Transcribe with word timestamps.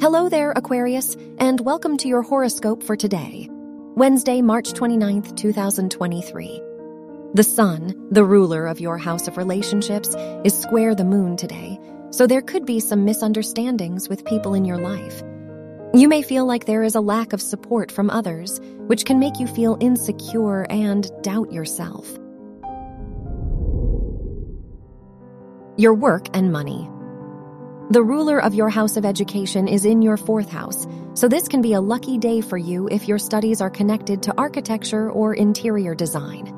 Hello 0.00 0.28
there, 0.28 0.52
Aquarius, 0.52 1.16
and 1.38 1.60
welcome 1.60 1.96
to 1.96 2.06
your 2.06 2.22
horoscope 2.22 2.84
for 2.84 2.94
today, 2.94 3.48
Wednesday, 3.50 4.40
March 4.42 4.68
29th, 4.70 5.36
2023. 5.36 6.62
The 7.34 7.42
Sun, 7.42 8.06
the 8.12 8.22
ruler 8.22 8.68
of 8.68 8.78
your 8.78 8.96
house 8.96 9.26
of 9.26 9.36
relationships, 9.36 10.14
is 10.44 10.56
square 10.56 10.94
the 10.94 11.04
moon 11.04 11.36
today, 11.36 11.80
so 12.10 12.28
there 12.28 12.42
could 12.42 12.64
be 12.64 12.78
some 12.78 13.04
misunderstandings 13.04 14.08
with 14.08 14.24
people 14.24 14.54
in 14.54 14.64
your 14.64 14.78
life. 14.78 15.20
You 15.92 16.06
may 16.06 16.22
feel 16.22 16.46
like 16.46 16.66
there 16.66 16.84
is 16.84 16.94
a 16.94 17.00
lack 17.00 17.32
of 17.32 17.42
support 17.42 17.90
from 17.90 18.08
others, 18.08 18.60
which 18.86 19.04
can 19.04 19.18
make 19.18 19.40
you 19.40 19.48
feel 19.48 19.76
insecure 19.80 20.64
and 20.70 21.10
doubt 21.22 21.52
yourself. 21.52 22.08
Your 25.76 25.94
work 25.94 26.28
and 26.34 26.52
money. 26.52 26.88
The 27.90 28.02
ruler 28.02 28.38
of 28.38 28.52
your 28.52 28.68
house 28.68 28.98
of 28.98 29.06
education 29.06 29.66
is 29.66 29.86
in 29.86 30.02
your 30.02 30.18
fourth 30.18 30.50
house, 30.50 30.86
so 31.14 31.26
this 31.26 31.48
can 31.48 31.62
be 31.62 31.72
a 31.72 31.80
lucky 31.80 32.18
day 32.18 32.42
for 32.42 32.58
you 32.58 32.86
if 32.90 33.08
your 33.08 33.18
studies 33.18 33.62
are 33.62 33.70
connected 33.70 34.22
to 34.24 34.34
architecture 34.36 35.10
or 35.10 35.32
interior 35.32 35.94
design. 35.94 36.54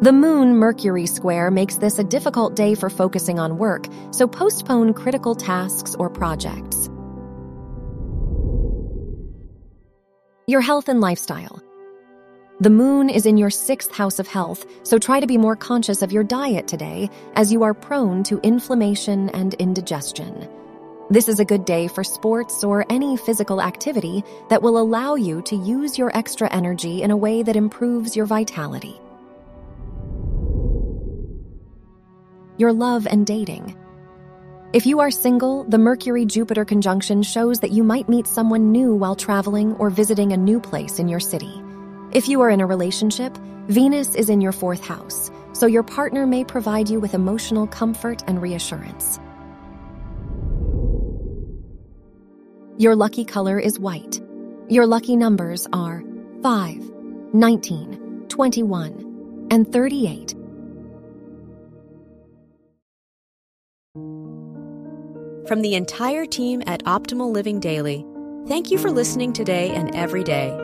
The 0.00 0.12
Moon 0.12 0.56
Mercury 0.56 1.04
square 1.04 1.50
makes 1.50 1.74
this 1.76 1.98
a 1.98 2.04
difficult 2.04 2.56
day 2.56 2.74
for 2.74 2.88
focusing 2.88 3.38
on 3.38 3.58
work, 3.58 3.88
so 4.10 4.26
postpone 4.26 4.94
critical 4.94 5.34
tasks 5.34 5.94
or 5.96 6.08
projects. 6.08 6.88
Your 10.46 10.62
health 10.62 10.88
and 10.88 11.02
lifestyle. 11.02 11.62
The 12.60 12.70
moon 12.70 13.10
is 13.10 13.26
in 13.26 13.36
your 13.36 13.50
sixth 13.50 13.92
house 13.92 14.18
of 14.18 14.28
health, 14.28 14.64
so 14.82 14.98
try 14.98 15.20
to 15.20 15.26
be 15.26 15.36
more 15.36 15.56
conscious 15.56 16.02
of 16.02 16.12
your 16.12 16.24
diet 16.24 16.68
today, 16.68 17.10
as 17.34 17.52
you 17.52 17.62
are 17.62 17.74
prone 17.74 18.22
to 18.24 18.40
inflammation 18.42 19.28
and 19.30 19.54
indigestion. 19.54 20.48
This 21.10 21.28
is 21.28 21.40
a 21.40 21.44
good 21.44 21.64
day 21.64 21.88
for 21.88 22.04
sports 22.04 22.64
or 22.64 22.86
any 22.88 23.16
physical 23.16 23.60
activity 23.60 24.22
that 24.48 24.62
will 24.62 24.78
allow 24.78 25.14
you 25.14 25.42
to 25.42 25.56
use 25.56 25.98
your 25.98 26.16
extra 26.16 26.50
energy 26.52 27.02
in 27.02 27.10
a 27.10 27.16
way 27.16 27.42
that 27.42 27.56
improves 27.56 28.16
your 28.16 28.26
vitality. 28.26 29.00
your 32.56 32.72
love 32.72 33.06
and 33.06 33.26
dating. 33.26 33.76
If 34.72 34.86
you 34.86 35.00
are 35.00 35.10
single, 35.10 35.64
the 35.64 35.78
Mercury 35.78 36.24
Jupiter 36.24 36.64
conjunction 36.64 37.22
shows 37.22 37.60
that 37.60 37.70
you 37.70 37.84
might 37.84 38.08
meet 38.08 38.26
someone 38.26 38.72
new 38.72 38.94
while 38.94 39.16
traveling 39.16 39.74
or 39.74 39.90
visiting 39.90 40.32
a 40.32 40.36
new 40.36 40.60
place 40.60 40.98
in 40.98 41.08
your 41.08 41.20
city. 41.20 41.63
If 42.14 42.28
you 42.28 42.40
are 42.42 42.50
in 42.50 42.60
a 42.60 42.66
relationship, 42.66 43.36
Venus 43.66 44.14
is 44.14 44.30
in 44.30 44.40
your 44.40 44.52
fourth 44.52 44.84
house, 44.84 45.32
so 45.52 45.66
your 45.66 45.82
partner 45.82 46.28
may 46.28 46.44
provide 46.44 46.88
you 46.88 47.00
with 47.00 47.12
emotional 47.12 47.66
comfort 47.66 48.22
and 48.28 48.40
reassurance. 48.40 49.18
Your 52.78 52.94
lucky 52.94 53.24
color 53.24 53.58
is 53.58 53.80
white. 53.80 54.22
Your 54.68 54.86
lucky 54.86 55.16
numbers 55.16 55.66
are 55.72 56.04
5, 56.44 56.92
19, 57.32 58.26
21, 58.28 59.46
and 59.50 59.72
38. 59.72 60.34
From 65.48 65.62
the 65.62 65.74
entire 65.74 66.26
team 66.26 66.62
at 66.68 66.84
Optimal 66.84 67.32
Living 67.32 67.58
Daily, 67.58 68.06
thank 68.46 68.70
you 68.70 68.78
for 68.78 68.92
listening 68.92 69.32
today 69.32 69.70
and 69.70 69.92
every 69.96 70.22
day. 70.22 70.63